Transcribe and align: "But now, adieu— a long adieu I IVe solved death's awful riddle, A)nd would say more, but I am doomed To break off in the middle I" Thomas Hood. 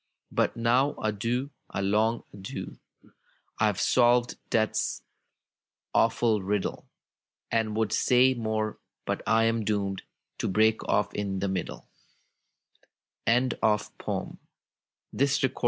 "But 0.31 0.57
now, 0.57 0.95
adieu— 0.95 1.51
a 1.79 1.83
long 1.83 2.23
adieu 2.33 2.79
I 3.59 3.69
IVe 3.69 3.79
solved 3.79 4.35
death's 4.49 5.03
awful 5.93 6.41
riddle, 6.41 6.87
A)nd 7.51 7.75
would 7.75 7.93
say 7.93 8.33
more, 8.33 8.79
but 9.05 9.21
I 9.27 9.43
am 9.43 9.63
doomed 9.63 10.01
To 10.39 10.47
break 10.47 10.83
off 10.89 11.13
in 11.13 11.37
the 11.37 11.47
middle 11.47 11.87
I" 13.27 13.49
Thomas 13.61 13.89
Hood. 14.03 15.55